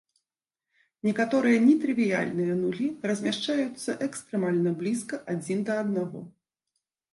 Некаторыя 1.07 1.57
нетрывіяльныя 1.65 2.53
нулі 2.63 2.87
размяшчаюцца 3.13 3.97
экстрэмальна 4.07 4.69
блізка 4.83 5.23
адзін 5.37 5.65
да 5.71 5.79
аднаго. 5.85 6.19